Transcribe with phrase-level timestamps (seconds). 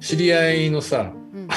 [0.00, 1.48] 知り合いのさうん。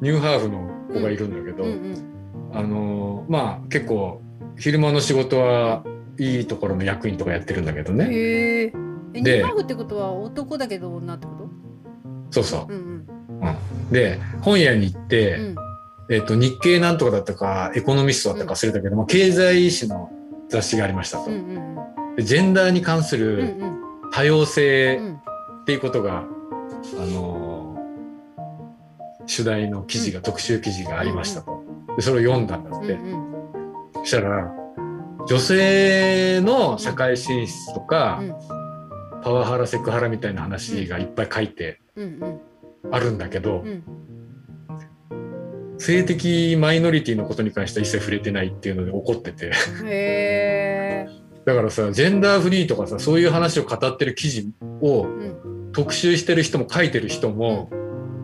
[0.00, 2.04] ニューハーフの子がいるんだけど、うんうん
[2.50, 4.22] あのまあ結構
[4.56, 5.84] 昼間の仕事は
[6.18, 8.06] いいところの役員とかやってるんだけどね。
[8.06, 8.72] へええ
[9.12, 11.32] ニでューハーフってことは男だけど女ってこ
[12.30, 12.30] と？
[12.30, 12.72] そうそう。
[12.72, 13.06] う、ん
[13.42, 15.46] うん、で本屋に行って、うん。
[15.48, 15.56] うん
[16.10, 20.10] えっと日経なんとかだったかエコノミストだったか忘れたけど、まあ、経済誌の
[20.48, 23.80] 雑誌がありましたと、うんうんでジェンダーに関すうんうるん。
[24.10, 26.24] 多様性うんっていうことが、
[26.98, 27.68] あのー
[29.30, 31.62] 主題の記事が、特集記事がありましたと。
[31.96, 32.94] でそれを読んだんだって。
[32.94, 33.28] うんうん
[33.94, 34.50] そしたら、
[35.28, 38.22] 女性の社会進出とか、
[39.22, 42.40] パワハラ、セクハラみたいな話がいっぱい書いてうんうん
[42.90, 43.82] あるんだけど、うん
[45.80, 49.50] 性的マイノリティのことに関しては一切触れてないっていうので怒ってて。
[51.44, 54.48] だからさ、ジェンダーフリーとかさ、そういう話を語ってる記事
[54.80, 57.70] をうん特集してる人も書いてる人も、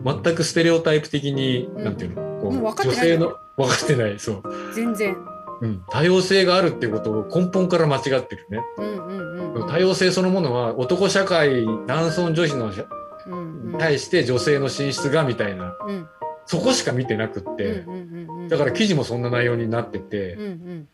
[0.03, 1.83] 全くステレオタイプ的に、うん。
[1.85, 2.41] なんていうの？
[2.41, 4.43] こもう分かってない女性の分かってないそう、
[4.75, 5.15] 全然。
[5.61, 12.85] うん、多様性があるっていうことを根本から間違ってるね、うんうんうん多様性そのものは男社会男尊女卑の社
[13.25, 15.73] うんうん対して女性の進出がみたいな。
[15.87, 16.07] うん。
[16.45, 18.47] そこしか見てなくって、うんうんうん。
[18.49, 20.89] だから記事もそんな内容になってて、うんうん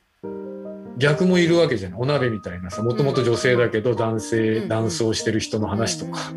[1.02, 2.00] 逆もいるわけじゃない。
[2.00, 6.32] お鍋みたいなさもともと女性だけど男性、うん男装してる人の話とか、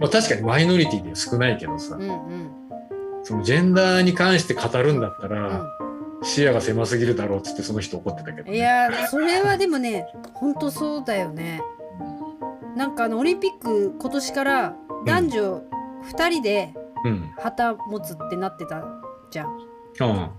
[0.00, 1.98] まあ、確かにマイノリティで少ないけどさ、
[3.22, 5.68] そのジェンダーに関して語るんだったうら、ん。
[6.22, 11.62] 視野が狭すぎるだろうっつってその人怒ってたけど、ね、いやーそれはでもね本当そうだよね。
[12.76, 15.62] なんかあのオリンピック今年から男女
[16.12, 17.30] 2人でうん。
[17.38, 18.84] 旗持つってなってた
[19.30, 19.56] じゃん。
[20.00, 20.30] うん。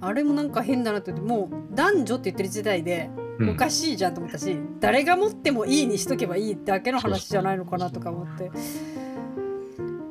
[0.00, 8.50] あれもなんか変だなって思ってもう男女って言ってる時代でうんおかしいじゃんと思ったし、誰が持ってもいいにしとけばいいだけの話じゃないのかなとか思って。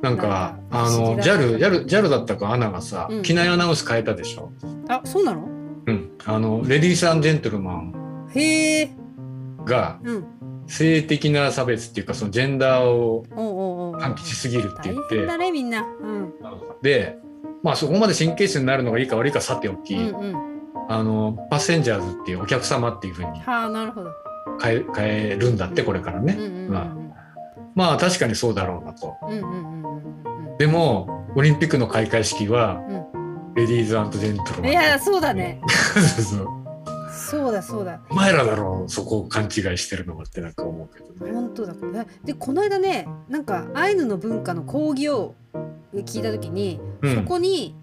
[0.02, 3.22] なんかあの JAL, JAL, JAL だったかアナがさ、うん。
[3.24, 4.52] 機内アナウンス変えたでしょ、
[4.88, 5.48] あそうなの？
[5.88, 8.92] うん、あのレディースジェントルマンへえ。
[9.64, 10.26] がうん。
[10.68, 13.24] 性的な差別っていうかそのジェンダーを
[14.00, 15.16] 喚起しすぎるって大言って。
[15.18, 15.84] 変だねみんな。
[15.84, 16.34] うん。
[16.82, 17.18] で
[17.64, 20.55] まあそこまで神経質になるのがいいか悪いかさておき、うんうん
[20.88, 24.12] あのパッセンジャーズっていうお客様っていうふうにはあなるほど。
[24.62, 26.38] 変え変えるんだってこれからね、
[26.70, 26.96] まあ。
[27.74, 29.16] まあ確かにそうだろうなと。
[30.58, 32.82] でもオリンピックの開会式は、
[33.56, 34.72] レディーズジェントルマン。
[34.72, 35.62] いやそうだね。
[37.12, 38.02] そうだそうだ。
[38.10, 41.32] お前らだろうそこを勘違いしてるのはってなんか思うけどね。
[41.32, 41.74] 本当だ。
[41.96, 45.34] えでこの間ねなんかアイヌの文化の講義を
[45.94, 47.16] 聞いた時に、うん。
[47.16, 47.76] そこに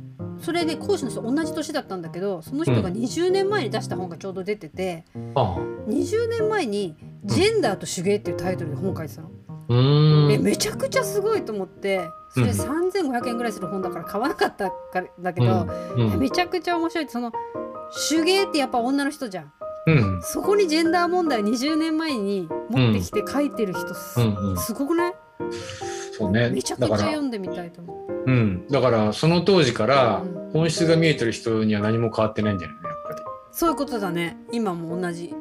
[0.42, 2.94] それで講師の人同じ年だったんだけどその人がうん。
[2.94, 5.04] 20年前に出した本がちょうど出てて、
[5.34, 5.56] あ
[5.88, 15.66] 20年前に「ジェンダーと手芸」っていうタイトルで本書いてたの、えめちゃくちゃすごいと思ってそれうん3500円ぐらいする本だから買わなかったからだけど、
[15.96, 16.18] うん。
[16.18, 17.08] めちゃくちゃ面白い。
[17.08, 17.32] その
[18.08, 19.52] 手芸ってやっぱ女の人じゃん。
[19.86, 20.22] うん。
[20.22, 24.56] そこにジェンダー問題を20年前に持ってきて書いてる人す,、うんうん。
[24.56, 25.14] すごくない？
[26.22, 26.50] そうね。
[26.50, 27.08] めちゃくちゃだから。
[27.08, 28.24] 読んでみたいと思う。
[28.26, 28.66] うん。
[28.68, 33.16] だからその当時からうん本質が見えてる人には何も変わってないんじゃないのやっぱ
[33.50, 34.36] そういうことだね。
[34.52, 35.34] 今も同じ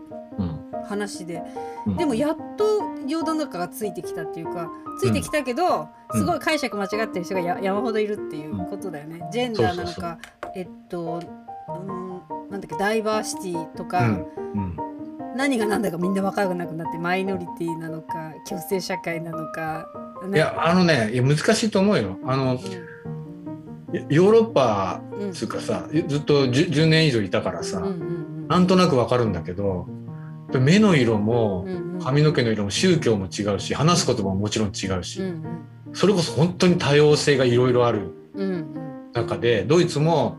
[0.88, 1.42] 話で、
[1.86, 1.98] うん。
[1.98, 6.20] でもやっと世の中がついてきたっていうかついてきたけど、うん。
[6.20, 9.22] すごい解釈間違ってる人がや山ほどいるっていうことだよね。
[9.32, 10.18] ジェンダーなのか
[10.56, 11.22] えっと
[11.70, 14.16] うんなんだっけダイバーシティとか、うん。
[14.54, 14.78] うん。
[15.36, 22.18] 何が何だかみんな分からなくなってマイノリティなのか共生社会なのか、ねいやあのねいや難しいと思うよ。
[22.26, 22.60] あの
[23.94, 25.22] ヨヨーロッパうん。
[25.22, 29.88] うんつうかさずっと 10, 10年以上いたからさ、うんうんなんとなくわかるんだけど
[30.54, 32.00] 目の色もうんうん。
[32.02, 35.44] 髪の毛の色も宗教も違うし話す言葉ももちろん違うし、うん
[35.94, 39.12] それこそ本当に多様性がいろいろあるうんうん。
[39.14, 40.38] 中でドイツも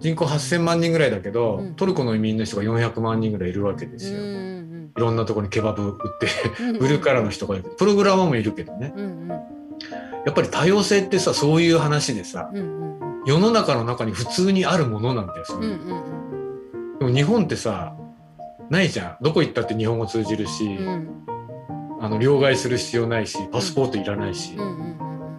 [0.00, 1.74] 人口8,000万人ぐらいだけど、うん。
[1.74, 4.18] トルコの移民の人が400万人ぐらいいるわけですよ。
[4.20, 4.47] うんうん
[4.96, 7.64] いろんなところにケバブ売ってうん売るからの人がいる。
[7.78, 8.92] プログラマーもいるけどね。
[8.96, 9.28] うんうん。
[9.28, 9.36] や
[10.30, 15.66] っぱり多様性ってさそういう話でさうんうん世の中の中に普通にあるものなんだよそれ。
[15.66, 16.02] うんうん
[16.92, 16.98] うん。
[16.98, 17.94] でも日本ってさ
[18.70, 19.22] ないじゃん。
[19.22, 21.08] どこ行ったって日本語通じるし、うん。
[22.00, 24.98] あの両替する必要ないしパスポートいらないし、うんうんうん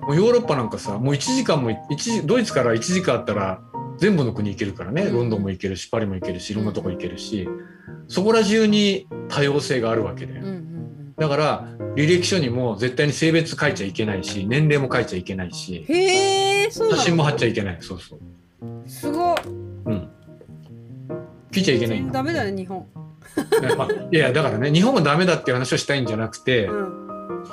[0.09, 3.61] もうヨーロッパなんかさもう1時間も1時ドイツから1時間あったら
[3.99, 5.13] 全部の国行けるからね、うん。
[5.13, 7.47] ロンドンも行けるしパリも行けるしいろんなとこ行けるし。
[8.09, 10.69] そこら中に多様性があるわけだよ、うんうん
[11.19, 15.85] だから履歴書にも絶対に性別書いちゃいけないし年齢も書いちゃいけないし
[16.71, 17.77] 写真も貼っちゃいけない。
[17.81, 18.19] そうそう。
[18.89, 19.49] すごいう
[19.91, 20.09] ん。
[21.51, 22.87] 聞いちゃいけないダメだね日本。
[23.61, 27.43] ねまあ、いやだからね日本もダメだっていう話をしたいんじゃなくて、うん。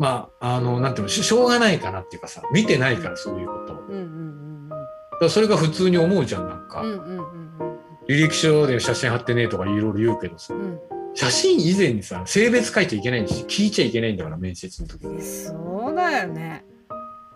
[0.00, 3.76] まああのなんていうのししょうがないかなっていうかさ見てないからそういうことを。
[3.76, 4.51] だかうんうん
[5.26, 7.78] らそれが普通に思うじゃんなんか、うんうんうんうん。
[8.08, 10.54] 履歴書で写真貼ってねとかいろいろ言うけどさ。
[10.54, 10.78] うん。
[11.14, 15.16] 写真以前にさ性別書いちゃいけないし聞いちゃいけないんだから面接の時に。
[15.16, 16.64] うんそうだよね。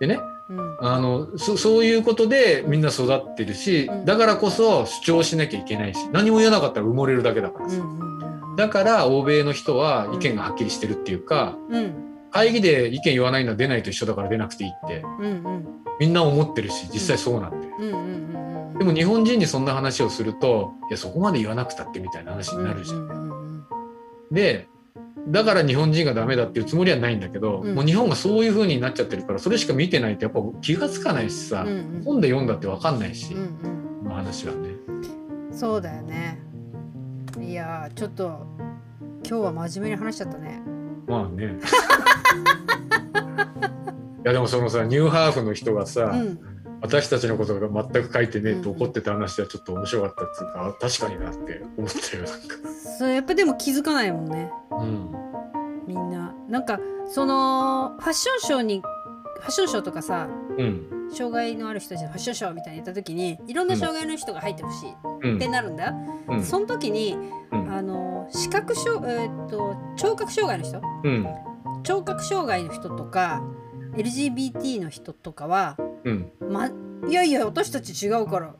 [0.01, 0.19] でね
[0.49, 0.77] うん。
[0.81, 4.05] あのそそういうことでみんな育ってるし、うん。
[4.05, 8.17] だからこそ主張しなきゃいけないし何も言わなかったら埋もれるだけだからさ、うんうんうん
[8.57, 11.95] だから欧米の人は意見がはっきりしてるっていうか、うん。
[12.31, 15.29] 会議で意見言わないのは出ないと一緒だから出なくていいってうんう
[15.59, 15.67] ん。
[16.01, 22.99] みんな思ってるし実際そうなんで、うんうんうんうんでも日本人にそんな話をするといやそこまで言わなくたってみたいな話になるじゃん。
[22.99, 23.67] うんうんうん
[24.31, 24.69] で
[25.29, 27.75] だから日本人がダメだっていうつもりはないんだけど、うん。
[27.75, 31.69] もう日本がそういう風になっちゃってるからそれしか見てないとやっぱ気がつかないしさ、うん。
[31.69, 33.49] うん本で読んだって分かんないし、うんうん。
[34.05, 34.69] この話はね。
[35.51, 36.39] そうだよね。
[37.41, 38.47] いやーちょっと
[39.29, 40.63] 今日は真面目に話しちゃったね。
[41.09, 41.57] まあね。
[44.25, 46.39] いやでもそのさニューハーフの人がさ、うん
[46.81, 52.57] 私たちのことが全く書いてねえとうん怒ってた話はちょっと面白かったっていうか、確かになって思ったよなんか。
[52.99, 54.51] それやっぱでも気づかないもんね。
[54.71, 55.11] うん。
[55.87, 56.35] みんな。
[56.49, 56.79] なんか
[57.09, 60.29] そのファッションショーにファッションショーとかさ
[60.59, 61.09] うん。
[61.13, 65.37] 障害のある人たちのファッションショーみたいに言った時にいろんな障害の人が入ってほしいうん。
[65.37, 65.87] ってなるんだ。
[65.87, 65.95] よ、
[66.29, 66.45] うん。
[66.45, 67.17] その時に
[67.53, 67.73] うん。
[67.73, 70.81] あの視覚障、えーっと聴覚障害の人。
[71.05, 71.27] うん。
[71.85, 73.43] 聴覚障害の人とか
[73.97, 75.77] LGBT の人とかは、
[76.07, 76.33] うん。
[76.51, 76.71] ま、
[77.09, 78.55] いやいや私たち違うから。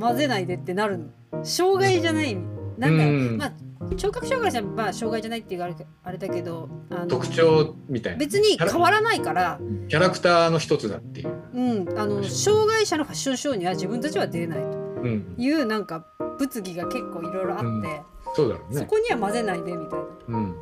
[0.00, 1.44] 混ぜないでってなるの。
[1.44, 2.34] 障害じゃない。
[2.78, 3.36] なんだろう、うん。
[3.36, 3.52] まあ
[3.96, 8.18] 聴覚障害じゃまあ障害じゃないっていうあれあれだけどあの特徴みたいな。
[8.18, 11.38] 別に変わらないから、キャラクターの一つだっていう。
[11.54, 14.78] うん、あの障害者のファッションショーには自分たちは出れないと。
[14.78, 16.06] うん、いうなんか
[16.38, 17.82] 物議が結構いろいろあって、うん。
[18.34, 18.56] そね。
[18.72, 20.38] そこには混ぜないでみたいな。
[20.38, 20.56] うん。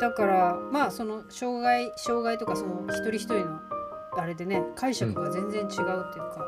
[0.00, 3.60] だからまあその障害障害とかその一人一人の
[4.16, 6.44] あれでね解釈が全然違うっていうか、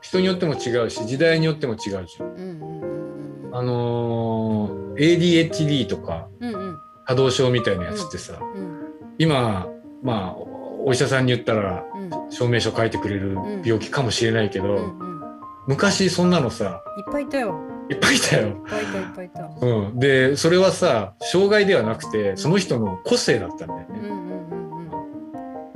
[0.00, 2.06] 人によっても違うし時代によっても違うじゃん。
[2.26, 6.78] うん、うんうんうんあのー ADHD とかうんうん。
[7.04, 8.76] 波動症みたいなやつってさ、うん
[9.18, 9.66] 今
[10.02, 12.30] まあお医者さんに言ったらうん。
[12.30, 15.22] 証明書書いてくれる病気かもしれないけど、うんうん。
[15.68, 17.58] 昔そんなのさいっぱいいたよ。
[17.88, 18.48] いっぱいいたよ。
[18.48, 19.66] いっぱいいたいっぱいいた。
[19.66, 23.86] うん、でそれはさ障害ではなくてその人の個性だったんだよね。
[24.02, 24.35] うんうん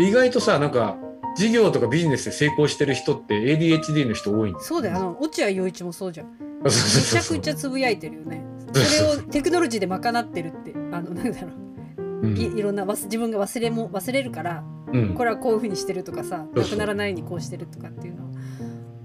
[0.00, 0.96] 意外とさなんか
[1.36, 4.96] 事業とかビジネスで成功してる人って ADHD の人多いんだよそうだよ。
[4.96, 6.26] あの落合陽一もそうじゃん。
[6.38, 8.44] めめちゃくちゃつぶやいてるよね。
[8.74, 12.00] それをテクノロジーで賄ってるってあのなんだろう。
[12.22, 12.36] うん。
[12.36, 15.14] いいろんな忘自分が忘れも忘れるからうん。
[15.14, 18.30] これはこういうふうにしてるとかさなくならないようにこうしてるとかっていうのは。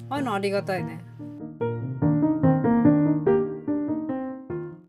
[0.09, 1.03] ああいうのありがたいね